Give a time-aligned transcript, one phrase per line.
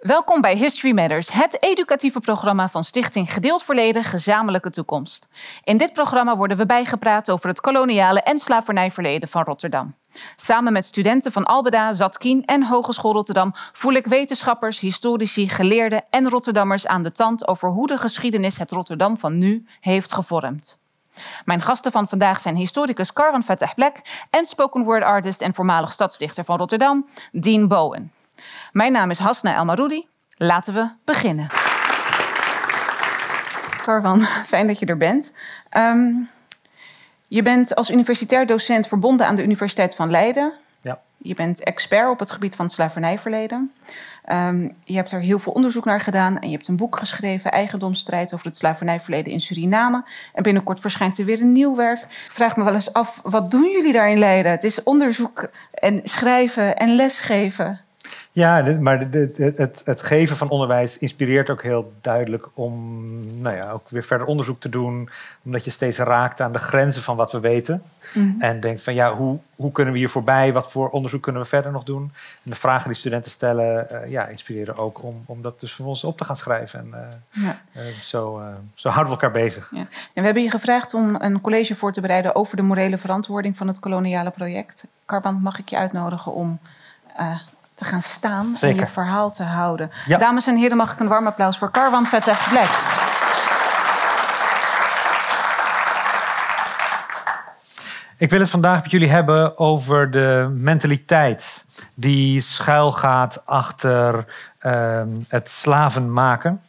[0.00, 5.28] Welkom bij History Matters, het educatieve programma van Stichting Gedeeld Verleden, Gezamenlijke Toekomst.
[5.64, 9.94] In dit programma worden we bijgepraat over het koloniale en slavernijverleden van Rotterdam.
[10.36, 16.28] Samen met studenten van Albeda, Zatkien en Hogeschool Rotterdam voel ik wetenschappers, historici, geleerden en
[16.28, 20.80] Rotterdammers aan de tand over hoe de geschiedenis het Rotterdam van nu heeft gevormd.
[21.44, 23.96] Mijn gasten van vandaag zijn historicus Carwan Fateh Black
[24.30, 28.12] en spoken word artist en voormalig stadsdichter van Rotterdam, Dean Bowen.
[28.72, 30.08] Mijn naam is Hasna Elmaroudi.
[30.36, 31.46] Laten we beginnen.
[33.82, 34.22] Carwan,
[34.52, 35.32] fijn dat je er bent.
[35.76, 36.30] Um,
[37.28, 40.52] je bent als universitair docent verbonden aan de Universiteit van Leiden.
[40.80, 40.98] Ja.
[41.16, 43.72] Je bent expert op het gebied van het slavernijverleden.
[44.32, 47.50] Um, je hebt er heel veel onderzoek naar gedaan en je hebt een boek geschreven,
[47.50, 50.04] Eigendomsstrijd over het slavernijverleden in Suriname.
[50.32, 52.02] En binnenkort verschijnt er weer een nieuw werk.
[52.02, 54.52] Ik vraag me wel eens af, wat doen jullie daar in Leiden?
[54.52, 57.80] Het is onderzoek en schrijven en lesgeven.
[58.32, 63.88] Ja, maar het, het, geven van onderwijs inspireert ook heel duidelijk om nou ja, ook
[63.88, 65.08] weer verder onderzoek te doen.
[65.42, 67.82] Omdat je steeds raakt aan de grenzen van wat we weten.
[68.14, 68.40] Mhm.
[68.40, 70.52] En denkt van ja, hoe, hoe kunnen we hier voorbij?
[70.52, 72.12] Wat voor onderzoek kunnen we verder nog doen?
[72.44, 75.86] En de vragen die studenten stellen, uh, ja, inspireren ook om, om dat dus voor
[75.86, 76.80] ons op te gaan schrijven.
[76.80, 77.60] En uh, ja.
[77.76, 78.42] uh, zo,
[78.74, 79.70] zo houden we elkaar bezig.
[79.70, 79.78] Ja.
[79.78, 83.56] En we hebben je gevraagd om een college voor te bereiden over de morele verantwoording
[83.56, 84.86] van het koloniale project.
[85.06, 86.58] Carvan, mag ik je uitnodigen om
[87.80, 89.90] te gaan staan en je verhaal te houden.
[90.06, 92.68] Dames en heren, mag ik een warm applaus voor Carwan Vette Black.
[98.16, 101.64] Ik wil het vandaag met jullie hebben over de mentaliteit
[101.94, 104.24] die schuilgaat achter
[104.60, 106.60] uh, het slaven maken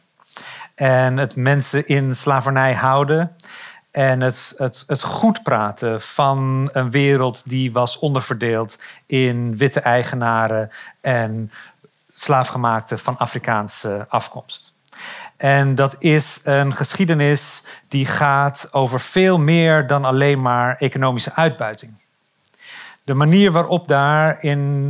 [0.76, 3.36] en het mensen in slavernij houden
[3.92, 10.70] en het, het, het goed praten van een wereld die was onderverdeeld in witte eigenaren
[11.02, 11.52] en
[12.14, 14.73] slaafgemaakten van Afrikaanse afkomst.
[15.38, 21.93] En dat is een geschiedenis die gaat over veel meer dan alleen maar economische uitbuiting.
[23.04, 24.87] De manier waarop daar in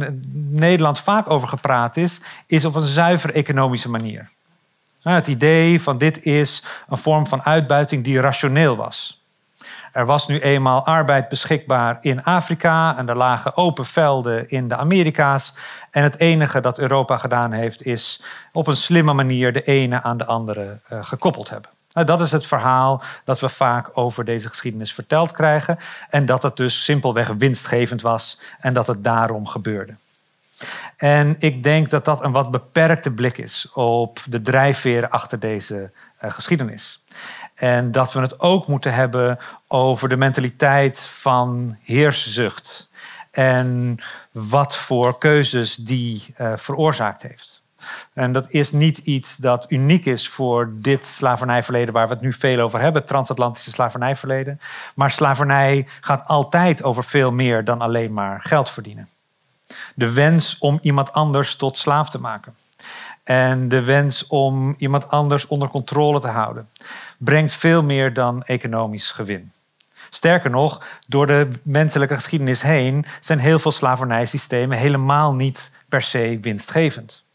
[0.50, 4.30] Nederland vaak over gepraat is, is op een zuiver economische manier.
[5.04, 9.26] Het idee van dit is een vorm van uitbuiting die rationeel was.
[9.92, 14.76] Er was nu eenmaal arbeid beschikbaar in Afrika en er lagen open velden in de
[14.76, 15.54] Amerika's.
[15.92, 20.18] En het enige dat Europa gedaan heeft is op een slimme manier de ene aan
[20.18, 21.70] de andere uh, gekoppeld hebben.
[21.94, 25.78] Nou, dat is het verhaal dat we vaak over deze geschiedenis verteld krijgen.
[26.10, 29.96] En dat het dus simpelweg winstgevend was en dat het daarom gebeurde.
[30.98, 35.92] En ik denk dat dat een wat beperkte blik is op de drijfveren achter deze
[36.22, 37.04] uh, geschiedenis.
[37.56, 42.90] En dat we het ook moeten hebben over de mentaliteit van heerszucht.
[43.32, 43.98] En
[44.32, 47.64] wat voor keuzes die uh, veroorzaakt heeft.
[48.14, 52.34] En dat is niet iets dat uniek is voor dit slavernijverleden waar we het nu
[52.34, 54.60] veel over hebben, het transatlantische slavernijverleden.
[54.96, 59.10] Maar slavernij gaat altijd over veel meer dan alleen maar geld verdienen.
[59.96, 62.56] De wens om iemand anders tot slaaf te maken.
[63.24, 66.70] En de wens om iemand anders onder controle te houden.
[67.18, 69.52] Brengt veel meer dan economisch gewin.
[70.10, 76.38] Sterker nog, door de menselijke geschiedenis heen zijn heel veel slavernijsystemen helemaal niet per se
[76.42, 77.26] winstgevend.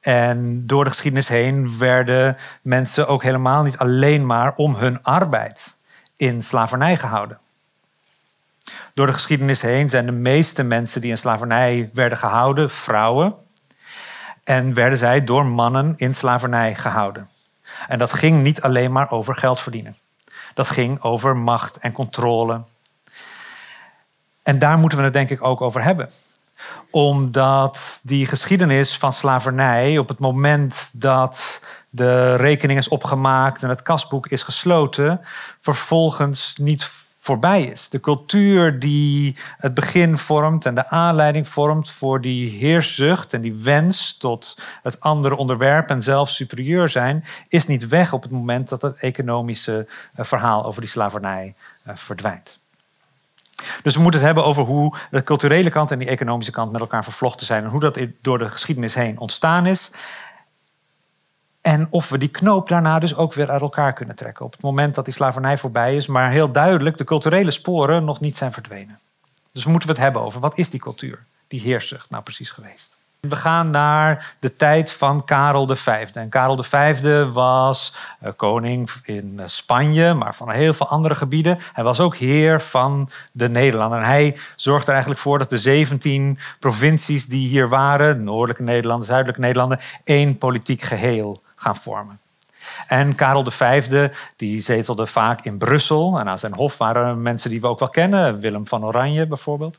[0.00, 5.78] En door de geschiedenis heen werden mensen ook helemaal niet alleen maar om hun arbeid
[6.16, 7.38] in slavernij gehouden.
[8.94, 13.34] Door de geschiedenis heen zijn de meeste mensen die in slavernij werden gehouden vrouwen.
[14.44, 17.28] En werden zij door mannen in slavernij gehouden.
[17.88, 19.96] En dat ging niet alleen maar over geld verdienen.
[20.54, 22.62] Dat ging over macht en controle.
[24.42, 26.10] En daar moeten we het denk ik ook over hebben
[26.90, 33.82] omdat die geschiedenis van slavernij op het moment dat de rekening is opgemaakt en het
[33.82, 35.20] kasboek is gesloten,
[35.60, 36.90] vervolgens niet
[37.22, 37.88] voorbij is.
[37.88, 43.54] De cultuur die het begin vormt en de aanleiding vormt voor die heerszucht en die
[43.54, 48.68] wens tot het andere onderwerp en zelf superieur zijn, is niet weg op het moment
[48.68, 52.60] dat het economische eh, verhaal over die slavernij eh, verdwijnt.
[53.82, 56.80] Dus we moeten het hebben over hoe de culturele kant en die economische kant met
[56.80, 59.92] elkaar vervlochten zijn en hoe dat door de geschiedenis heen ontstaan is.
[61.82, 64.44] En of we die knoop daarna dus ook weer uit elkaar kunnen trekken.
[64.44, 68.20] Op het moment dat die slavernij voorbij is, maar heel duidelijk de culturele sporen nog
[68.20, 68.98] niet zijn verdwenen.
[69.52, 72.96] Dus we moeten het hebben over wat is die cultuur, die heerszucht nou precies geweest.
[73.20, 75.86] We gaan naar de tijd van Karel V.
[76.12, 77.02] En Karel V
[77.32, 81.58] was uh, koning in uh, Spanje, maar van heel veel andere gebieden.
[81.72, 83.98] Hij was ook heer van de Nederlanden.
[83.98, 89.06] En hij zorgde er eigenlijk voor dat de 17 provincies die hier waren, noordelijke Nederlanden,
[89.06, 92.20] zuidelijke Nederlanden, één politiek geheel gaan vormen.
[92.86, 96.18] En Karel V die zetelde vaak in Brussel.
[96.18, 99.78] En aan zijn hof waren mensen die we ook wel kennen, Willem van Oranje bijvoorbeeld.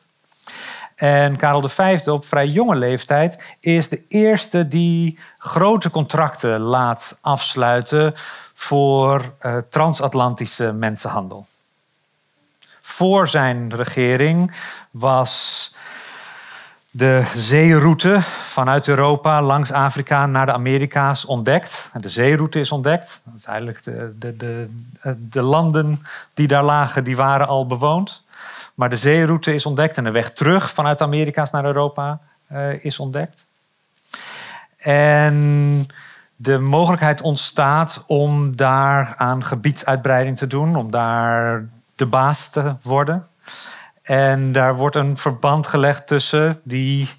[0.95, 8.13] En Karel V op vrij jonge leeftijd is de eerste die grote contracten laat afsluiten
[8.53, 11.47] voor uh, transatlantische mensenhandel.
[12.81, 14.51] Voor zijn regering
[14.91, 15.72] was
[16.95, 21.91] de zeeroute vanuit Europa langs Afrika naar de Amerika's ontdekt.
[21.97, 23.23] De zeeroute is ontdekt.
[23.31, 24.69] Uiteindelijk de, de, de,
[25.29, 26.01] de landen
[26.33, 28.23] die daar lagen, die waren al bewoond.
[28.75, 32.19] Maar de zeeroute is ontdekt en de weg terug vanuit de Amerika's naar Europa
[32.51, 33.47] uh, is ontdekt.
[34.77, 35.87] En
[36.35, 41.65] de mogelijkheid ontstaat om daar aan gebiedsuitbreiding te doen, om daar
[41.95, 43.27] de baas te worden.
[44.03, 47.09] En daar wordt een verband gelegd tussen die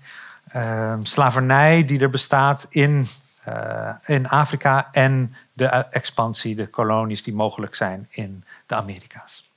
[0.57, 3.07] uh, slavernij die er bestaat in,
[3.49, 9.51] uh, in Afrika en de expansie, de kolonies die mogelijk zijn in de Amerika's.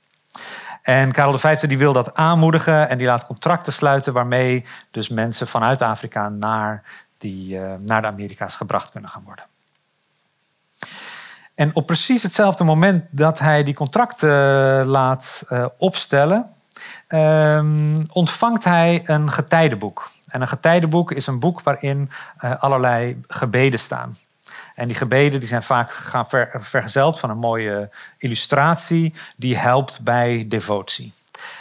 [0.82, 5.46] En Karel V die wil dat aanmoedigen en die laat contracten sluiten waarmee dus mensen
[5.46, 6.82] vanuit Afrika naar,
[7.18, 9.44] die, uh, naar de Amerika's gebracht kunnen gaan worden.
[11.54, 15.42] En op precies hetzelfde moment dat hij die contracten laat
[15.76, 16.56] opstellen,
[17.08, 20.10] um, ontvangt hij een getijdenboek.
[20.28, 22.10] En een getijdenboek is een boek waarin
[22.40, 24.16] uh, allerlei gebeden staan.
[24.74, 30.00] En die gebeden die zijn vaak gaan ver, vergezeld van een mooie illustratie die helpt
[30.04, 31.12] bij devotie.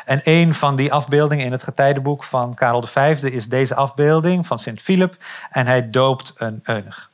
[0.06, 4.60] En een van die afbeeldingen in het getijdenboek van Karel V is deze afbeelding van
[4.60, 5.16] Sint Philip.
[5.50, 7.10] En hij doopt een eunig.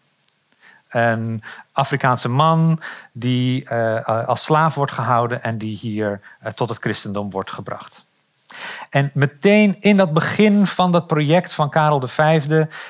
[0.90, 2.80] Een Afrikaanse man
[3.12, 8.12] die uh, als slaaf wordt gehouden en die hier uh, tot het christendom wordt gebracht.
[8.90, 12.48] En meteen in dat begin van dat project van Karel V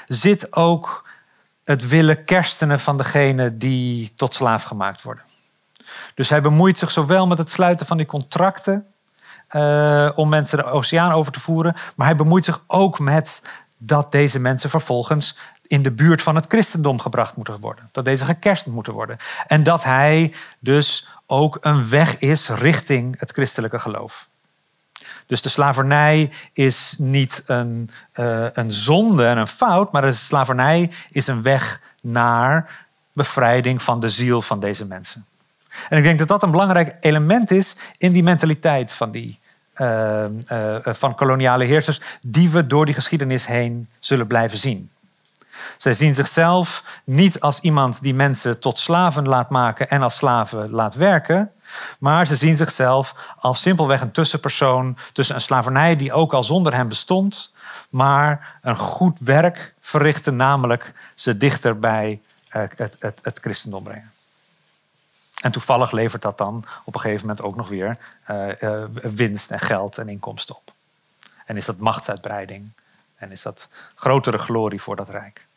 [0.08, 1.10] zit ook
[1.64, 5.24] het willen kerstenen van degene die tot slaaf gemaakt worden.
[6.16, 8.88] Dus hij bemoeit zich zowel met het sluiten van die contracten
[9.50, 13.42] uh, om mensen de oceaan over te voeren, maar hij bemoeit zich ook met
[13.78, 15.38] dat deze mensen vervolgens
[15.74, 17.90] in de buurt van het christendom gebracht moeten worden.
[17.92, 19.18] Dat deze gekerst moeten worden.
[19.48, 24.30] En dat hij dus ook een weg is richting het christelijke geloof.
[25.28, 30.92] Dus de slavernij is niet een, uh, een zonde en een fout, maar de slavernij
[31.10, 35.26] is een weg naar bevrijding van de ziel van deze mensen.
[35.90, 39.40] En ik denk dat dat een belangrijk element is in die mentaliteit van, die,
[39.76, 44.92] uh, uh, van koloniale heersers, die we door die geschiedenis heen zullen blijven zien.
[45.78, 50.70] Zij zien zichzelf niet als iemand die mensen tot slaven laat maken en als slaven
[50.70, 51.52] laat werken,
[52.00, 56.74] maar ze zien zichzelf als simpelweg een tussenpersoon tussen een slavernij die ook al zonder
[56.74, 57.54] hen bestond,
[57.90, 64.12] maar een goed werk verrichten, namelijk ze dichter bij eh, het, het, het christendom brengen.
[65.42, 67.98] En toevallig levert dat dan op een gegeven moment ook nog weer
[68.32, 70.74] uh, uh, winst en geld en inkomsten op.
[71.46, 72.72] En is dat machtsuitbreiding
[73.16, 75.48] en is dat grotere glorie voor dat rijk.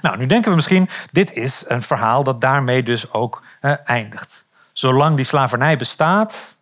[0.00, 4.46] Nou, nu denken we misschien, dit is een verhaal dat daarmee dus ook uh, eindigt
[4.78, 6.58] zolang die slavernij bestaat,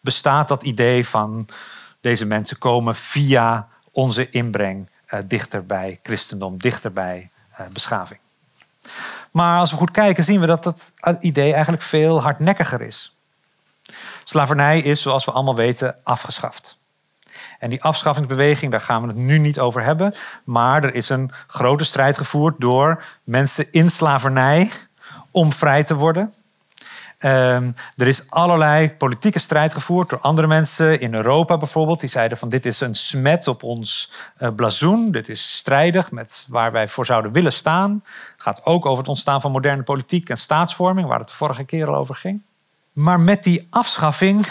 [0.00, 1.48] bestaat dat idee van
[2.00, 7.30] deze mensen komen via onze inbreng uh, dichter bij christendom, dichter bij
[7.60, 8.20] uh, beschaving.
[9.30, 13.16] Maar als we goed kijken, zien we dat dat idee eigenlijk veel hardnekkiger is.
[14.24, 16.78] Slavernij is, zoals we allemaal weten, afgeschaft.
[17.58, 20.14] En die afschaffingsbeweging, daar gaan we het nu niet over hebben.
[20.44, 24.70] Maar er is een grote strijd gevoerd door mensen in slavernij
[25.30, 26.34] om vrij te worden.
[27.20, 32.00] Um, er is allerlei politieke strijd gevoerd door andere mensen in Europa bijvoorbeeld.
[32.00, 35.10] Die zeiden van dit is een smet op ons uh, blazoen.
[35.10, 38.02] Dit is strijdig met waar wij voor zouden willen staan.
[38.32, 41.64] Het gaat ook over het ontstaan van moderne politiek en staatsvorming, waar het de vorige
[41.64, 42.42] keer al over ging.
[42.92, 44.46] Maar met die afschaffing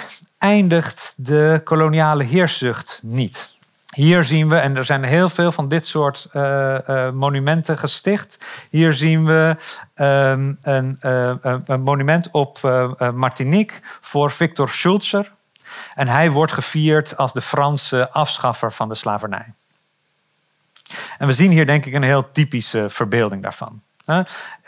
[0.46, 3.54] eindigt de koloniale heerszucht niet.
[3.90, 8.46] Hier zien we, en er zijn heel veel van dit soort uh, uh, monumenten gesticht.
[8.70, 9.56] Hier zien we
[9.96, 11.34] um, een, uh,
[11.66, 12.60] een, monument op
[13.14, 15.32] Martinique voor Victor Schulzer.
[15.96, 19.54] En hij wordt gevierd als de Franse afschaffer van de slavernij.
[21.18, 23.82] En we zien hier denk ik een heel typische verbeelding daarvan.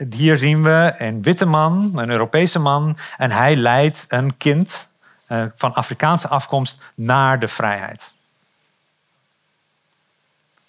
[0.10, 4.96] Hier zien we een witte man, een Europese man, en hij leidt een kind
[5.56, 8.14] van Afrikaanse afkomst naar de vrijheid.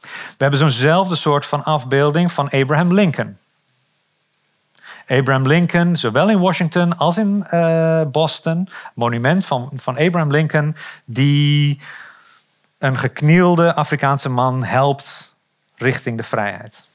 [0.01, 3.39] We hebben zo'nzelfde soort van afbeelding van Abraham Lincoln.
[5.07, 11.81] Abraham Lincoln, zowel in Washington als in uh, Boston, monument van, van Abraham Lincoln, die
[12.79, 15.37] een geknielde Afrikaanse man helpt
[15.77, 16.89] richting de vrijheid.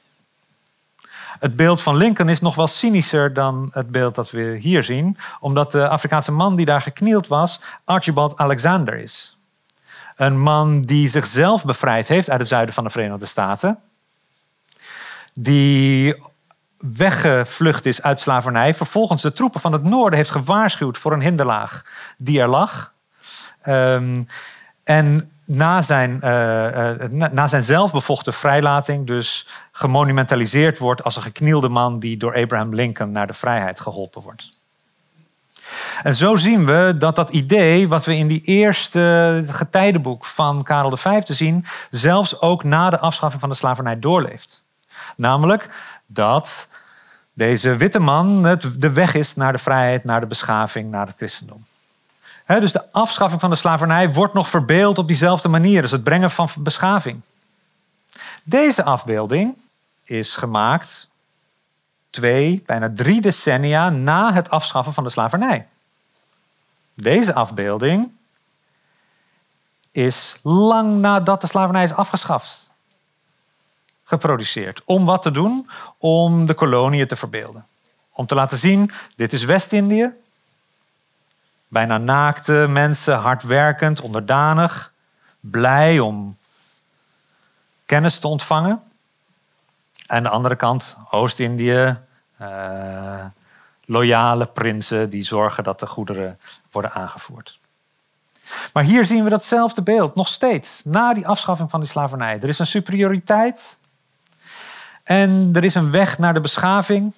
[1.38, 5.18] Het beeld van Lincoln is nog wel cynischer dan het beeld dat we hier zien,
[5.40, 9.38] omdat de Afrikaanse man die daar geknield was, Archibald Alexander is.
[10.16, 13.78] Een man die zichzelf bevrijd heeft uit het zuiden van de Verenigde Staten,
[15.32, 16.22] die
[16.78, 21.82] weggevlucht is uit slavernij, vervolgens de troepen van het noorden heeft gewaarschuwd voor een hinderlaag
[22.18, 22.92] die er lag.
[23.62, 24.26] Um,
[24.84, 31.98] en na zijn, uh, na zijn zelfbevochten vrijlating dus gemonumentaliseerd wordt als een geknielde man
[31.98, 34.48] die door Abraham Lincoln naar de vrijheid geholpen wordt.
[36.02, 40.96] En zo zien we dat dat idee, wat we in die eerste getijdenboek van Karel
[40.96, 44.64] V zien, zelfs ook na de afschaffing van de slavernij doorleeft.
[45.16, 45.68] Namelijk
[46.06, 46.68] dat
[47.32, 51.16] deze witte man het de weg is naar de vrijheid, naar de beschaving, naar het
[51.16, 51.64] christendom
[52.46, 56.30] dus de afschaffing van de slavernij wordt nog verbeeld op diezelfde manier als het brengen
[56.30, 57.20] van beschaving.
[58.42, 59.54] Deze afbeelding
[60.04, 61.10] is gemaakt
[62.10, 65.68] twee, bijna drie decennia na het afschaffen van de slavernij.
[66.94, 68.12] Deze afbeelding
[69.90, 72.72] is lang nadat de slavernij is afgeschaft
[74.04, 74.84] geproduceerd.
[74.84, 75.70] Om wat te doen?
[75.98, 77.66] Om de koloniën te verbeelden.
[78.12, 80.14] Om te laten zien, dit is West-Indië,
[81.74, 84.92] Bijna naakte mensen, hardwerkend, onderdanig,
[85.40, 86.36] blij om
[87.84, 88.82] kennis te ontvangen.
[90.06, 91.98] Aan de andere kant Oost-Indië,
[92.42, 93.24] uh,
[93.84, 96.38] loyale prinsen die zorgen dat de goederen
[96.70, 97.58] worden aangevoerd.
[98.72, 102.40] Maar hier zien we datzelfde beeld, nog steeds, na die afschaffing van die slavernij.
[102.40, 103.78] Er is een superioriteit
[105.02, 107.14] en er is een weg naar de beschaving.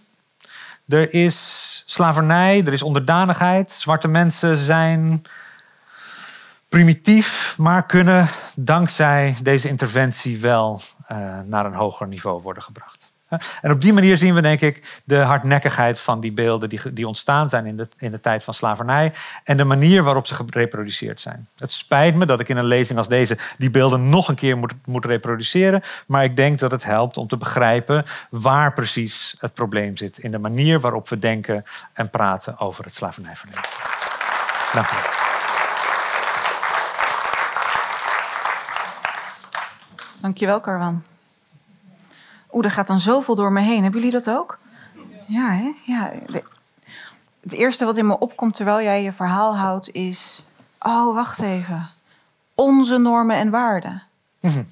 [0.88, 3.70] Er is slavernij, er is onderdanigheid.
[3.70, 5.22] Zwarte mensen zijn
[6.68, 10.80] primitief, maar kunnen dankzij deze interventie wel
[11.12, 13.14] uh, naar een hoger niveau worden gebracht.
[13.62, 17.06] En op die manier zien we, denk ik, de hardnekkigheid van die beelden die, die
[17.06, 19.12] ontstaan zijn in de, in de tijd van slavernij
[19.44, 21.48] en de manier waarop ze gereproduceerd zijn.
[21.58, 24.56] Het spijt me dat ik in een lezing als deze die beelden nog een keer
[24.56, 29.54] moet, moet reproduceren, maar ik denk dat het helpt om te begrijpen waar precies het
[29.54, 33.62] probleem zit in de manier waarop we denken en praten over het slavernijverleden.
[34.72, 35.25] Dank u.
[40.26, 41.02] Dankjewel, Carwan.
[42.52, 43.82] Oeh, er gaat dan zoveel door me heen.
[43.82, 44.58] Hebben jullie dat ook?
[45.26, 45.72] Ja, hè?
[45.84, 46.12] Ja.
[47.40, 50.42] Het eerste wat in me opkomt terwijl jij je verhaal houdt is...
[50.78, 51.88] Oh, wacht even.
[52.54, 54.02] Onze normen en waarden.
[54.40, 54.62] Mhm.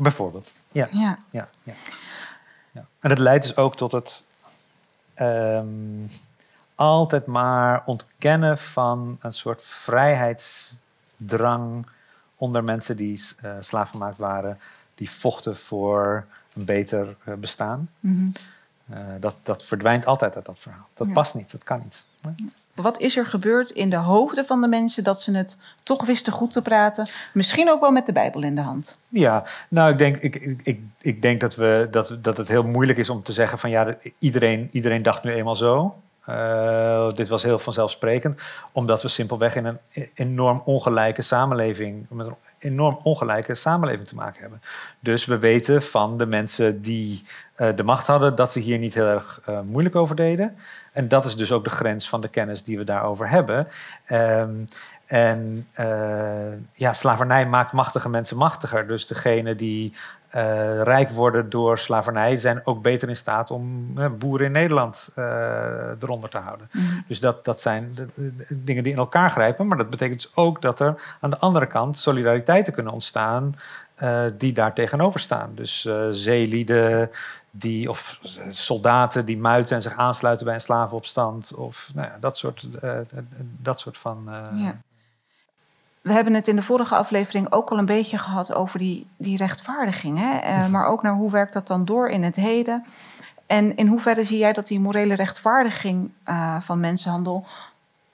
[0.00, 0.52] Bijvoorbeeld.
[0.72, 0.88] Ja.
[0.90, 1.18] Ja.
[1.30, 1.74] Ja, ja.
[2.72, 2.84] ja.
[3.00, 4.22] En het leidt dus ook tot het...
[5.14, 6.06] Ehm,
[6.74, 11.86] altijd maar ontkennen van een soort vrijheidsdrang
[12.36, 14.58] onder mensen die uh, slaafgemaakt waren,
[14.94, 16.24] die vochten voor
[16.54, 17.90] een beter eh, bestaan.
[18.00, 18.28] Mhm.
[18.90, 20.88] Eh, dat, dat verdwijnt altijd uit dat verhaal.
[20.94, 22.04] Dat past niet, dat kan niet.
[22.74, 26.32] Wat is er gebeurd in de hoofden van de mensen dat ze het toch wisten
[26.32, 27.08] goed te praten?
[27.32, 28.96] Misschien ook wel met de Bijbel in de hand.
[29.08, 32.98] Ja, nou, ik denk, ik, ik, ik denk dat, we, dat, dat het heel moeilijk
[32.98, 36.02] is om te zeggen van ja, iedereen, iedereen dacht nu eenmaal zo.
[36.28, 38.40] Uh, dit was heel vanzelfsprekend,
[38.72, 39.78] omdat we simpelweg in een
[40.14, 44.62] enorm ongelijke samenleving, met een enorm ongelijke samenleving te maken hebben.
[45.00, 47.24] Dus we weten van de mensen die
[47.56, 50.56] uh, de macht hadden dat ze hier niet heel erg uh, moeilijk over deden.
[50.92, 53.68] En dat is dus ook de grens van de kennis die we daarover hebben.
[54.08, 54.64] Um,
[55.14, 55.66] en
[56.72, 58.86] ja, slavernij maakt machtige mensen machtiger.
[58.86, 64.06] Dus degene die uh, rijk worden door slavernij, zijn ook beter in staat om uh,
[64.18, 65.10] boeren in Nederland
[66.00, 66.68] eronder te houden.
[66.72, 66.84] Mhm.
[67.06, 69.66] Dus dat, dat zijn de, de, dingen die in elkaar grijpen.
[69.66, 73.54] Maar dat betekent dus ook dat er aan de andere kant solidariteiten kunnen ontstaan
[74.38, 75.50] die daar tegenover staan.
[75.54, 77.10] Dus zeelieden
[77.50, 81.54] die, of soldaten die muiten en zich aansluiten bij een slavenopstand.
[81.54, 82.68] Of nou ja, dat, soort,
[83.58, 84.30] dat soort van.
[84.54, 84.76] Ja.
[86.04, 89.36] We hebben het in de vorige aflevering ook al een beetje gehad over die, die
[89.36, 90.18] rechtvaardiging.
[90.18, 90.38] Hè?
[90.38, 92.84] Uh, maar ook naar hoe werkt dat dan door in het heden?
[93.46, 97.46] En in hoeverre zie jij dat die morele rechtvaardiging uh, van mensenhandel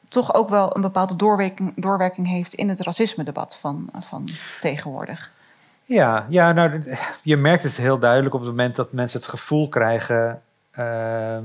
[0.09, 4.29] toch ook wel een bepaalde doorwerking, doorwerking heeft in het racisme-debat van, van
[4.61, 5.31] tegenwoordig?
[5.83, 9.69] Ja, ja nou, je merkt het heel duidelijk op het moment dat mensen het gevoel
[9.69, 10.43] krijgen
[10.79, 11.39] uh,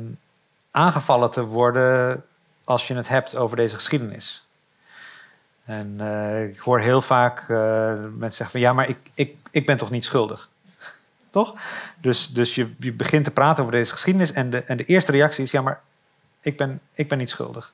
[0.71, 2.23] aangevallen te worden
[2.63, 4.44] als je het hebt over deze geschiedenis.
[5.65, 7.57] En uh, ik hoor heel vaak uh,
[7.93, 10.49] mensen zeggen van ja, maar ik, ik, ik ben toch niet schuldig.
[11.29, 11.55] toch?
[11.97, 15.11] Dus, dus je, je begint te praten over deze geschiedenis en de, en de eerste
[15.11, 15.81] reactie is: ja, maar
[16.41, 17.73] ik ben, ik ben niet schuldig.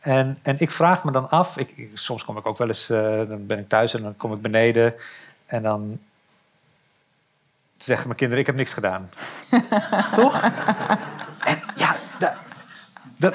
[0.00, 3.28] En, en ik vraag me dan af, ik, soms kom ik ook wel eens, uh,
[3.28, 4.94] dan ben ik thuis en dan kom ik beneden
[5.46, 6.00] en dan
[7.76, 9.10] zeggen mijn kinderen: ik heb niks gedaan.
[10.22, 10.42] toch?
[11.44, 11.58] En
[13.16, 13.34] dat,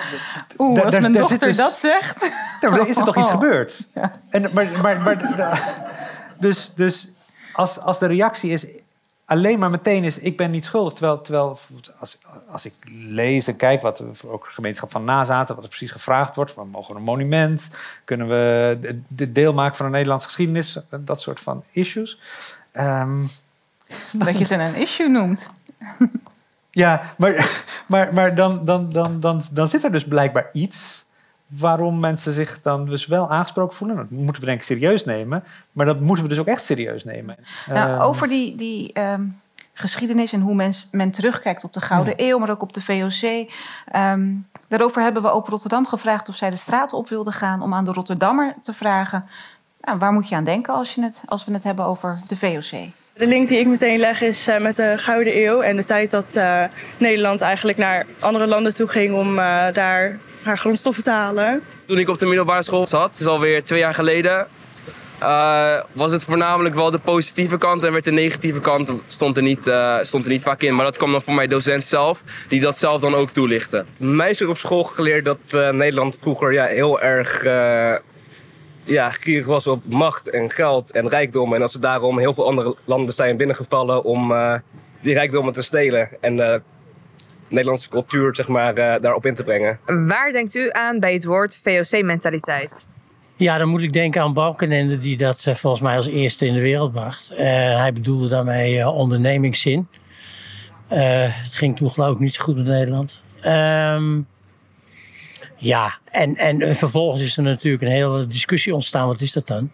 [0.58, 2.32] Oeh, da, als mijn dochter dus, dat zegt.
[2.62, 3.86] Nou, dan is er toch iets gebeurd.
[3.94, 4.12] Ja.
[4.30, 5.88] En, maar, maar, maar,
[6.40, 7.12] dus dus
[7.54, 8.66] als, als de reactie is
[9.26, 10.94] alleen maar meteen is: ik ben niet schuldig.
[10.94, 11.58] Terwijl, terwijl
[12.00, 16.36] als, als ik lees en kijk wat ook gemeenschap van nazaten, wat er precies gevraagd
[16.36, 17.78] wordt: van, mogen we een monument?
[18.06, 20.80] Kunnen we de deel maken van een Nederlandse geschiedenis?
[20.90, 22.20] Dat soort van issues.
[22.74, 23.30] Um,
[24.12, 25.50] dat je het een issue noemt.
[26.72, 31.06] Ja, maar, maar, maar dan, dan, dan, dan, dan zit er dus blijkbaar iets
[31.48, 33.96] waarom mensen zich dan dus wel aangesproken voelen.
[33.96, 35.44] Dat moeten we denk ik serieus nemen.
[35.72, 37.38] Maar dat moeten we dus ook echt serieus nemen.
[37.68, 39.28] Nou, ehm, over die, die ehm,
[39.74, 43.52] geschiedenis en hoe men, men terugkijkt op de Gouden Eeuw, maar ook op de VOC.
[43.86, 44.34] Ehm,
[44.68, 47.86] daarover hebben we Open Rotterdam gevraagd of zij de straat op wilde gaan om aan
[47.86, 49.26] de Rotterdammer te vragen.
[49.82, 52.38] Nou, waar moet je aan denken als, je het, als we het hebben over de
[52.38, 52.90] VOC?
[53.16, 56.12] De link die ik meteen leg is uh, met de Gouden Eeuw en de tijd
[56.12, 56.64] dat uh,
[56.98, 61.62] Nederland eigenlijk naar andere landen toe ging om uh, daar haar grondstoffen te halen.
[61.86, 64.48] Toen ik op de middelbare school zat, is alweer twee jaar geleden,
[65.92, 69.72] was het voornamelijk wel de positieve kant en werd de negatieve kant stond er, niet,
[70.02, 70.76] stond er niet vaak in.
[70.76, 73.86] Maar dat kwam dan voor mijn docent zelf, die dat zelf dan ook toelichtte.
[73.98, 77.44] Mij is er op school geleerd dat Nederland vroeger ja, heel erg
[78.84, 81.54] ja, gierig was op macht en geld en rijkdom.
[81.54, 84.56] En dat ze daarom heel veel andere landen zijn binnengevallen om uh,
[85.02, 86.10] die rijkdommen te stelen.
[86.22, 86.56] En uh,
[87.50, 89.80] Nederlandse cultuur zeg maar, uh, daarop in te brengen.
[89.86, 92.90] Waar denkt u aan bij het woord VOC-mentaliteit?
[93.36, 96.60] Ja, dan moet ik denken aan Balkenende, die dat volgens mij als eerste in de
[96.60, 97.32] wereld bracht.
[97.36, 99.88] hij bedoelde daarmee ondernemingszin.
[100.88, 103.22] het ging toen geloof ik niet zo goed in Nederland.
[103.42, 104.20] Ehm,
[105.62, 109.08] ja, en, en vervolgens is er natuurlijk een hele discussie ontstaan.
[109.08, 109.72] Wat is dat dan?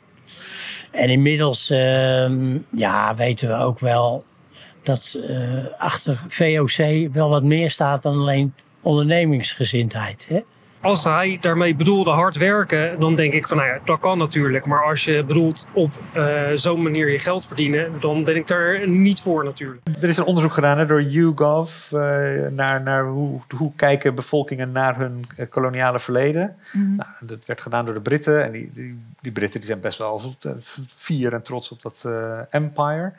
[0.91, 2.29] En inmiddels uh,
[2.71, 4.25] ja, weten we ook wel
[4.83, 10.25] dat uh, achter VOC wel wat meer staat dan alleen ondernemingsgezindheid.
[10.29, 10.39] Hè?
[10.81, 14.65] Als hij daarmee bedoelde hard werken, dan denk ik van nou ja, dat kan natuurlijk.
[14.65, 18.87] Maar als je bedoelt op uh, zo'n manier je geld verdienen, dan ben ik daar
[18.87, 19.81] niet voor natuurlijk.
[20.01, 22.01] Er is een onderzoek gedaan hè, door YouGov uh,
[22.49, 26.55] naar, naar hoe, hoe kijken bevolkingen naar hun eh, koloniale verleden.
[26.71, 28.43] Mm nou, dat werd gedaan door de Britten.
[28.43, 30.35] En die, die, die Britten die zijn best wel
[30.87, 32.05] fier en trots op dat
[32.49, 33.13] empire.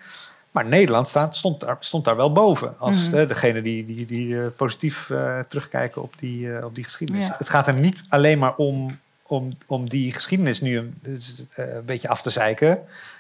[0.50, 2.78] Maar Nederland staat, stond, daar, stond daar wel boven.
[2.78, 3.26] Als mm.
[3.26, 7.26] degene die, die, die uh, positief uh, terugkijken op die, uh, op die geschiedenis.
[7.26, 7.34] Ja.
[7.38, 11.20] Het gaat er niet alleen maar om, om, om die geschiedenis nu een,
[11.54, 12.78] een beetje af te zeiken.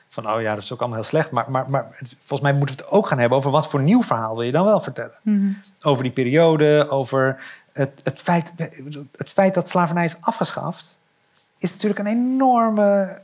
[0.08, 1.30] Van oh ja, dat is ook allemaal heel slecht.
[1.30, 1.88] Maar, maar, maar
[2.18, 4.52] volgens mij moeten we het ook gaan hebben over wat voor nieuw verhaal wil je
[4.52, 5.14] dan wel vertellen.
[5.22, 5.62] Mm.
[5.82, 7.40] Over die periode, over
[7.72, 8.52] het, het, feit,
[9.16, 11.00] het feit dat slavernij is afgeschaft.
[11.58, 13.18] Is natuurlijk een enorme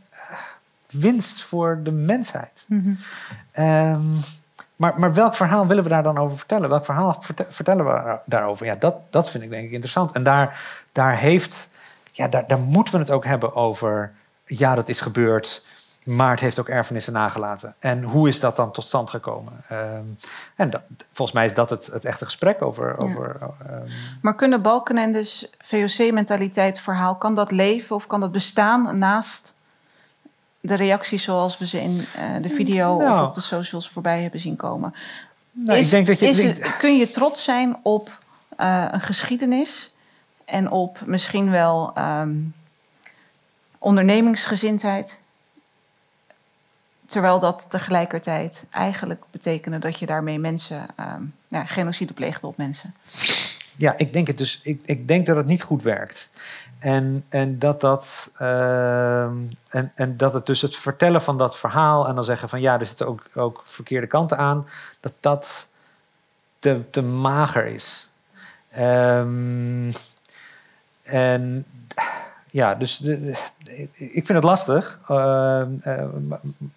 [0.94, 2.64] winst voor de mensheid.
[2.68, 2.98] Mm
[3.54, 4.20] -hmm.
[4.76, 6.68] maar, maar welk verhaal willen we daar dan over vertellen?
[6.68, 8.66] Welk verhaal vertellen we daarover?
[8.66, 10.12] Ja, dat, dat vind ik denk ik interessant.
[10.12, 10.61] En daar,
[10.92, 11.74] daar, heeft,
[12.12, 14.12] ja, daar, daar moeten we het ook hebben over.
[14.44, 15.66] Ja, dat is gebeurd.
[16.04, 17.74] Maar het heeft ook erfenissen nagelaten.
[17.78, 19.52] En hoe is dat dan tot stand gekomen?
[19.72, 20.18] Um,
[20.57, 22.98] en dat, volgens mij is dat het, het echte gesprek over.
[22.98, 23.37] over
[23.70, 23.88] um...
[24.22, 29.53] Maar kunnen Balken en dus VOC-mentaliteit verhaal, kan dat leven of kan dat bestaan naast
[30.64, 33.20] de reacties zoals we ze in uh, de video nou.
[33.20, 34.94] of op de socials voorbij hebben zien komen.
[35.50, 38.18] Nou, is, ik denk dat je, is het, kun je trots zijn op
[38.61, 39.90] uh, een geschiedenis
[40.44, 42.55] en op misschien wel um,
[43.79, 45.20] ondernemingsgezindheid?
[47.07, 52.94] Terwijl dat tegelijkertijd eigenlijk betekende dat je daarmee mensen, um, ja, genocide pleegde op mensen.
[53.77, 54.61] Ja, ik denk het dus.
[54.62, 56.31] Ik, ik denk dat het niet goed werkt.
[56.84, 59.24] En, en, dat dat, uh,
[59.68, 62.78] en, en dat het dus het vertellen van dat verhaal en dan zeggen van ja,
[62.78, 64.66] er zitten ook, ook verkeerde kanten aan,
[65.00, 65.70] dat dat
[66.58, 68.08] te, te mager is.
[68.78, 69.92] Um,
[71.02, 71.66] en
[72.54, 73.36] ja, dus de,
[73.94, 76.02] ik vind het lastig, uh, uh,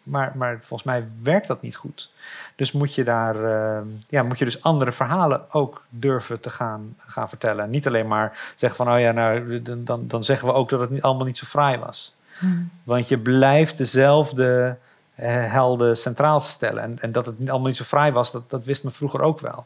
[0.03, 2.11] maar, maar volgens mij werkt dat niet goed.
[2.55, 6.95] Dus moet je daar, uh, ja, moet je dus andere verhalen ook durven te gaan,
[6.97, 7.69] gaan vertellen.
[7.69, 10.89] niet alleen maar zeggen van, oh ja, nou, dan, dan zeggen we ook dat het
[10.89, 12.15] niet, allemaal niet zo fraai was.
[12.39, 12.69] Hmm.
[12.83, 14.77] Want je blijft dezelfde
[15.15, 16.83] helden centraal stellen.
[16.83, 19.39] En, en dat het allemaal niet zo fraai was, dat, dat wist men vroeger ook
[19.39, 19.65] wel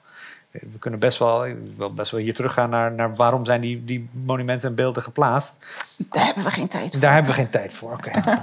[0.51, 3.85] we kunnen best wel, ik wil best wel hier teruggaan naar, naar waarom zijn die,
[3.85, 5.65] die monumenten en beelden geplaatst.
[5.97, 6.99] Daar hebben we geen tijd voor.
[6.99, 8.11] Daar hebben we geen tijd voor, oké.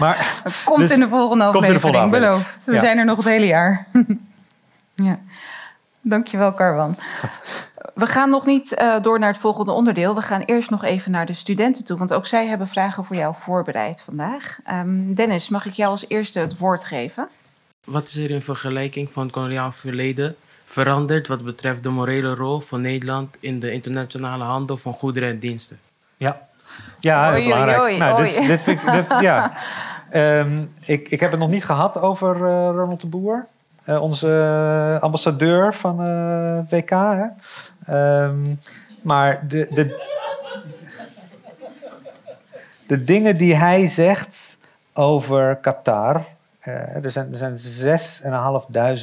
[0.00, 2.64] maar, komt dus in de volgende aflevering, beloofd.
[2.64, 3.86] We zijn er nog het hele jaar.
[4.94, 5.18] Ja.
[6.00, 6.96] Dankjewel, Carwan.
[7.94, 10.14] We gaan nog niet uh, door naar het volgende onderdeel.
[10.14, 13.16] We gaan eerst nog even naar de studenten toe, want ook zij hebben vragen voor
[13.16, 14.58] jou voorbereid vandaag.
[14.70, 17.28] Um, Dennis, mag ik jou als eerste het woord geven?
[17.84, 20.36] Wat is er in vergelijking van het koloniaal verleden
[20.70, 25.38] veranderd wat betreft de morele rol van Nederland in de internationale handel van goederen en
[25.38, 25.78] diensten?
[26.16, 26.40] Ja,
[27.00, 27.80] ja oei, belangrijk.
[27.80, 29.52] Oei, oei, nou, dit, dit vind ik, dit, ja.
[30.12, 33.46] Um, ik, ik heb het nog niet gehad over uh, Ronald de Boer.
[33.86, 36.90] Uh, onze ambassadeur van uh, het WK.
[36.90, 37.26] Hè?
[38.24, 38.60] Um,
[39.02, 40.06] maar de, de,
[42.86, 44.58] de dingen die hij zegt
[44.92, 46.24] over Qatar.
[46.64, 47.56] Uh, er zijn, er zijn
[48.22, 48.28] 6.500
[48.72, 48.94] uh,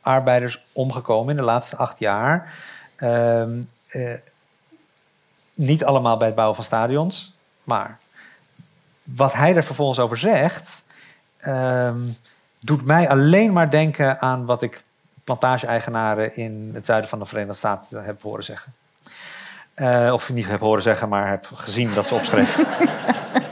[0.00, 2.54] arbeiders omgekomen in de laatste acht jaar.
[2.96, 3.62] Um,
[5.54, 7.98] niet allemaal bij het bouwen van stadions, maar
[9.02, 10.84] wat hij er vervolgens over zegt,
[11.46, 12.16] um,
[12.60, 14.82] doet mij alleen maar denken aan wat ik
[15.24, 18.74] plantage-eigenaren in het zuiden van de Verenigde Staten heb horen zeggen.
[19.76, 22.56] Uh, of niet heb horen zeggen, maar heb gezien dat ze opschreef.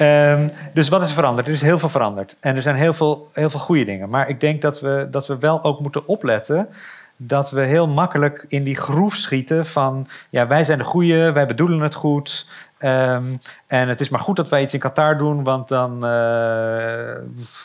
[0.00, 1.46] um, dus wat is er veranderd?
[1.46, 2.36] Er is heel veel veranderd.
[2.40, 4.08] En er zijn heel veel, heel veel goede dingen.
[4.08, 6.68] Maar ik denk dat we, dat we wel ook moeten opletten
[7.16, 11.46] dat we heel makkelijk in die groef schieten van ja, wij zijn de goeie, wij
[11.46, 12.46] bedoelen het goed.
[12.78, 16.10] Um, en het is maar goed dat wij iets in Qatar doen, want dan uh,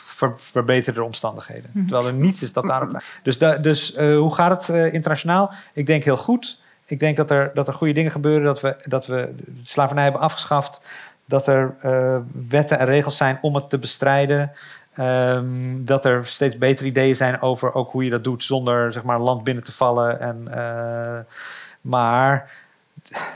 [0.04, 1.70] ver, verbeteren de omstandigheden.
[1.72, 1.86] Mhm.
[1.86, 3.02] Terwijl er niets is dat daarop.
[3.22, 5.52] Dus, da, dus uh, hoe gaat het uh, internationaal?
[5.72, 6.60] Ik denk heel goed.
[6.86, 10.04] Ik denk dat er, dat er goede dingen gebeuren, dat we, dat we de slavernij
[10.04, 10.90] hebben afgeschaft,
[11.30, 11.74] dat er
[12.48, 14.52] wetten en regels zijn om het te bestrijden.
[14.98, 19.02] Um, dat er steeds betere ideeën zijn over ook hoe je dat doet zonder zeg
[19.02, 20.20] maar, land binnen te vallen.
[20.20, 21.18] En, uh,
[21.80, 22.50] maar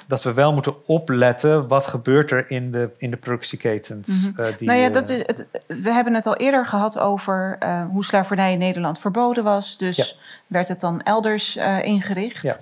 [0.06, 4.08] dat we wel moeten opletten wat gebeurt er in de, in de productieketens.
[4.08, 4.44] Mm -hmm.
[4.44, 7.86] uh, die, nou ja, dat is het, we hebben het al eerder gehad over uh,
[7.86, 9.78] hoe slavernij in Nederland verboden was.
[9.78, 10.04] Dus ja.
[10.46, 12.42] werd het dan elders ingericht.
[12.42, 12.56] Ja.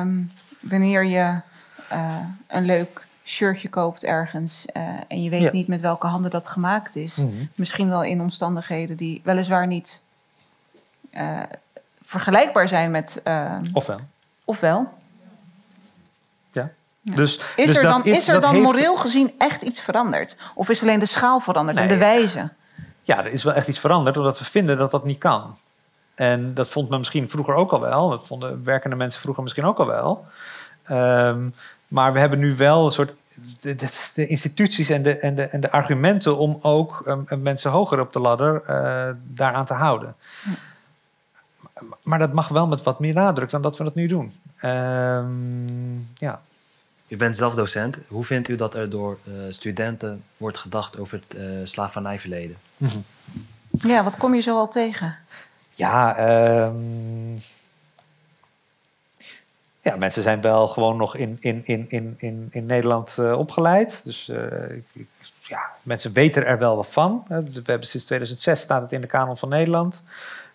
[0.00, 1.40] Um, wanneer je
[2.46, 5.52] een leuk shirtje koopt ergens uh, en je weet ja.
[5.52, 7.16] niet met welke handen dat gemaakt is.
[7.16, 7.48] Mm -hmm.
[7.54, 10.02] Misschien wel in omstandigheden die weliswaar niet
[11.12, 11.42] uh,
[12.02, 13.20] vergelijkbaar zijn met.
[13.24, 13.98] Uh, ofwel.
[14.44, 14.92] Ofwel.
[16.50, 16.70] Ja.
[17.00, 17.14] ja.
[17.14, 18.64] Dus, is dus er dan, is, is er dan heeft...
[18.64, 20.36] moreel gezien echt iets veranderd?
[20.54, 21.86] Of is alleen de schaal veranderd nee.
[21.86, 22.52] en de wijze?
[23.02, 25.56] Ja, er is wel echt iets veranderd, omdat we vinden dat dat niet kan.
[26.14, 28.08] En dat vond men misschien vroeger ook al wel.
[28.10, 30.24] Dat vonden werkende mensen vroeger misschien ook al wel.
[30.90, 31.54] Um,
[31.92, 33.12] maar we hebben nu wel een soort
[33.60, 37.70] de, de, de, instituties en de, en, de, en de argumenten om ook um, mensen
[37.70, 40.14] hoger op de ladder uh, daaraan te houden.
[40.42, 40.50] Hm.
[42.02, 44.32] Maar dat mag wel met wat meer nadruk dan dat we dat nu doen.
[44.62, 46.42] Um, ja.
[47.08, 47.98] U bent zelf docent.
[48.08, 52.56] Hoe vindt u dat er door uh, studenten wordt gedacht over het uh, slavernijverleden?
[52.76, 53.04] -hmm.
[53.70, 55.14] Ja, wat kom je zo al tegen?
[55.74, 56.18] Ja,
[56.64, 57.40] um,
[59.82, 64.00] ja, mensen zijn wel gewoon nog in, in, in, in, in, in Nederland uh, opgeleid.
[64.04, 65.06] Dus uh, ik,
[65.40, 67.24] ja, mensen weten er wel wat van.
[67.28, 70.04] We hebben sinds 2006 staat het in de kanon van Nederland.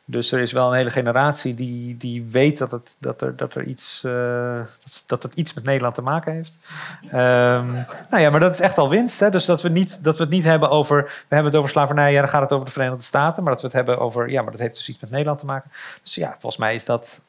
[0.10, 3.56] Dus er is wel een hele generatie die, die weet dat het, dat er, dat
[3.56, 6.58] er iets, uh, dat, dat het iets met Nederland te maken heeft.
[7.04, 9.20] Um, nou ja, maar dat is echt al winst.
[9.20, 9.30] Hè?
[9.30, 11.04] Dus dat we, niet, dat we het niet hebben over.
[11.04, 13.44] We hebben het over slavernij, ja, dan gaat het over de Verenigde Staten.
[13.44, 14.30] Maar dat we het hebben over.
[14.30, 15.72] Ja, maar dat heeft dus iets met Nederland te maken.
[16.04, 17.22] Dus ja, volgens mij is dat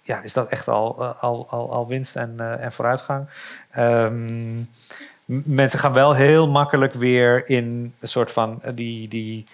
[0.00, 3.28] ja, is dat echt al, al, al, al winst en, uh, en vooruitgang.
[3.78, 4.70] Um,
[5.24, 9.46] mensen gaan wel heel makkelijk weer in een soort van die, die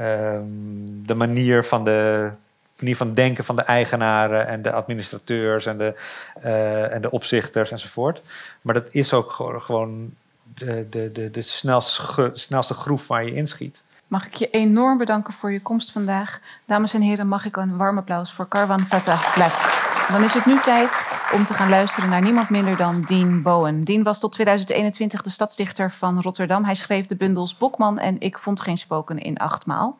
[0.00, 2.30] um, de manier van de
[2.78, 5.94] manier van denken van de eigenaren en de administrateurs en de,
[6.90, 8.22] en de opzichters enzovoort.
[8.62, 10.14] Maar dat is ook gewoon
[10.54, 13.84] de, de, de, de snelste, snelste groef waar je inschiet.
[14.08, 16.40] Mag ik je enorm bedanken voor je komst vandaag.
[16.66, 19.52] Dames en heren, mag ik een warm applaus voor Karwan Fatah Black.
[20.12, 23.84] Dan is het nu tijd om te gaan luisteren naar niemand minder dan Dean Bowen.
[23.84, 26.64] Dean was tot 2021 de stadsdichter van Rotterdam.
[26.64, 29.98] Hij schreef de bundels Bokman en Ik vond geen spoken in achtmaal.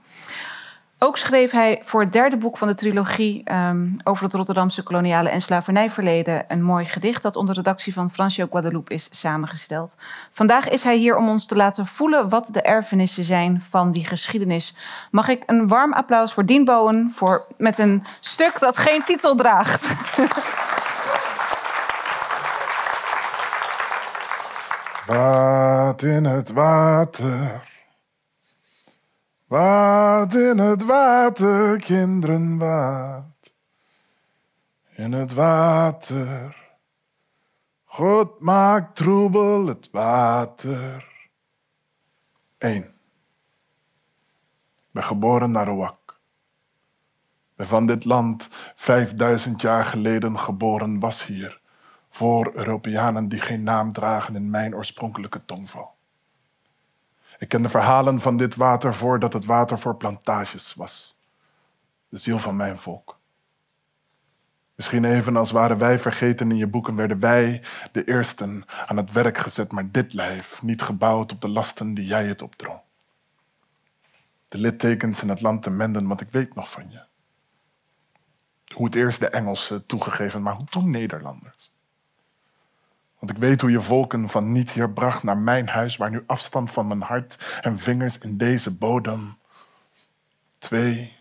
[1.01, 5.29] Ook schreef hij voor het derde boek van de trilogie um, over het Rotterdamse koloniale
[5.29, 9.97] en slavernijverleden een mooi gedicht dat onder redactie van Francio Guadalupe is samengesteld.
[10.31, 14.07] Vandaag is hij hier om ons te laten voelen wat de erfenissen zijn van die
[14.07, 14.77] geschiedenis.
[15.11, 19.35] Mag ik een warm applaus voor Dien Bowen voor, met een stuk dat geen titel
[19.35, 19.95] draagt.
[25.07, 27.67] Wat in het water
[29.49, 33.27] wat in het water, kinderen, wat
[34.91, 36.57] in het water.
[37.85, 41.07] God maakt troebel het water.
[42.59, 42.85] Eén.
[44.75, 46.21] Ik ben geboren naar Rouak.
[47.57, 51.61] ben van dit land 5000 jaar geleden geboren, was hier.
[52.11, 55.98] Voor Europeanen die geen naam dragen in mijn oorspronkelijke tongval.
[57.39, 61.17] Ik ken de verhalen van dit water voordat het water voor plantages was.
[62.09, 63.19] De ziel van mijn volk.
[64.75, 69.13] Misschien even als waren wij vergeten in je boeken, werden wij de eersten aan het
[69.13, 72.81] werk gezet, maar dit lijf niet gebouwd op de lasten die jij het opdrong.
[74.49, 77.01] De littekens in het land te menden, want ik weet nog van je.
[78.75, 81.71] Hoe het eerst de Engelsen toegegeven, maar hoe toen Nederlanders.
[83.19, 86.23] Want ik weet hoe je volken van niet hier bracht naar mijn huis, waar nu
[86.27, 89.39] afstand van mijn hart en vingers in deze bodem.
[90.59, 91.17] Twee,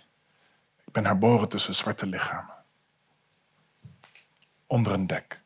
[0.86, 2.56] ik ben herboren tussen zwarte lichamen.
[4.68, 5.42] Onder een dek.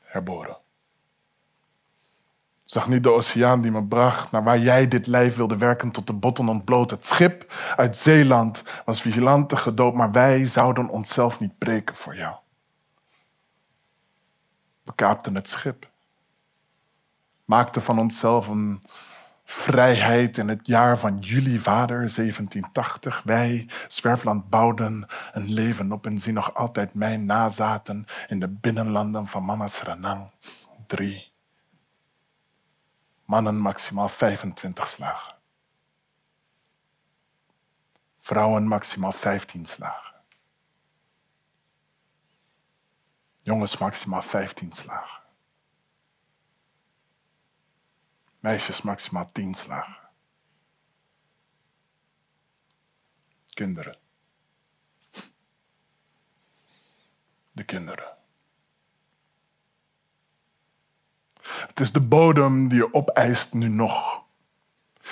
[0.00, 0.56] Herboren.
[2.64, 6.06] Zag niet de oceaan die me bracht naar waar jij dit lijf wilde werken tot
[6.06, 6.90] de botten ontbloot.
[6.90, 12.34] Het schip uit Zeeland was vigilante gedoopt, maar wij zouden onszelf niet breken voor jou.
[14.90, 15.90] We kaapten het schip.
[17.44, 18.82] Maakten van onszelf een
[19.44, 23.22] vrijheid in het jaar van jullie vader 1780.
[23.24, 29.26] Wij, zwerfland, bouwden een leven op en zien nog altijd mijn nazaten in de binnenlanden
[29.26, 30.30] van mama Sranang.
[30.86, 31.32] Drie.
[33.24, 35.34] Mannen maximaal 25 slagen.
[38.20, 40.19] Vrouwen maximaal 15 slagen.
[43.42, 45.22] Jongens maximaal 15 slagen.
[48.40, 49.98] Meisjes maximaal 10 slagen.
[53.50, 53.98] Kinderen.
[57.52, 58.16] De kinderen.
[61.40, 64.24] Het is de bodem die je opeist nu nog.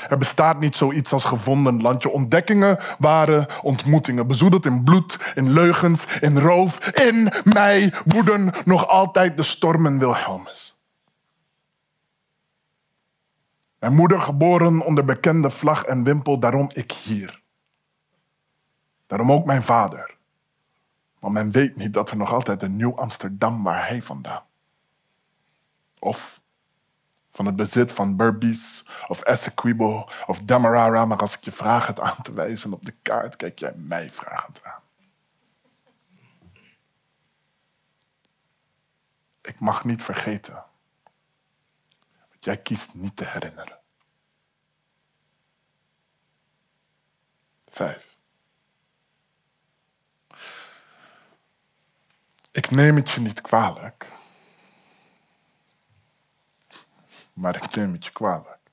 [0.09, 2.11] Er bestaat niet zoiets als gevonden landje.
[2.11, 4.27] Ontdekkingen waren ontmoetingen.
[4.27, 6.89] Bezoedeld in bloed, in leugens, in roof.
[6.89, 10.77] In mij woeden nog altijd de stormen Wilhelmus.
[13.79, 17.41] Mijn moeder geboren onder bekende vlag en wimpel, daarom ik hier.
[19.07, 20.17] Daarom ook mijn vader.
[21.19, 24.43] Want men weet niet dat er nog altijd een nieuw Amsterdam waar hij vandaan.
[25.99, 26.41] Of
[27.39, 31.05] van het bezit van Berbice of Essequibo of Demerara.
[31.05, 34.11] Maar als ik je vraag het aan te wijzen op de kaart, kijk jij mij
[34.11, 34.83] vragend aan.
[39.43, 40.65] Ik mag niet vergeten
[42.31, 43.79] wat jij kiest niet te herinneren.
[47.71, 48.17] Vijf.
[52.51, 54.18] Ik neem het je niet kwalijk
[57.39, 58.71] maar ik neem het je kwalijk.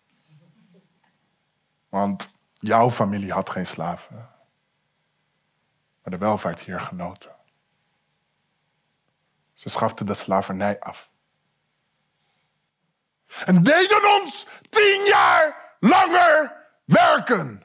[1.89, 4.15] Want jouw familie had geen slaven,
[6.01, 7.35] maar de welvaart hier genoten.
[9.53, 11.09] Ze schaften de slavernij af.
[13.45, 17.64] En deden ons tien jaar langer werken.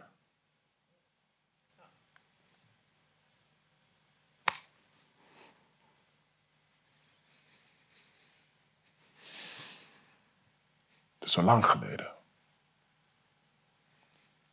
[11.30, 12.12] Zo lang geleden.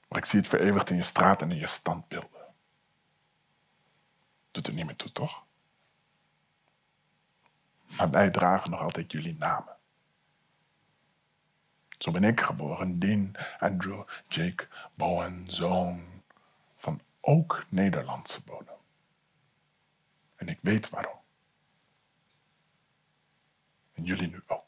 [0.07, 2.45] Maar ik zie het vereeuwigd in je straat en in je standbeelden.
[4.51, 5.45] Doet er niet meer toe, toch?
[7.97, 9.75] Maar wij dragen nog altijd jullie namen.
[11.97, 16.23] Zo ben ik geboren, Dean Andrew Jake Bowen, zoon
[16.75, 18.75] van ook Nederlandse bodem.
[20.35, 21.19] En ik weet waarom.
[23.93, 24.66] En jullie nu ook.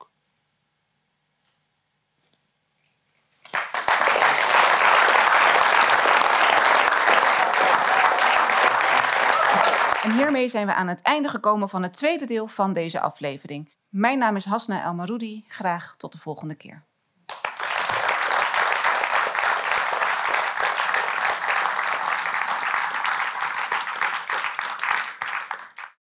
[10.04, 13.70] En hiermee zijn we aan het einde gekomen van het tweede deel van deze aflevering.
[13.90, 15.44] Mijn naam is Hasna El Maroudi.
[15.48, 16.89] Graag tot de volgende keer.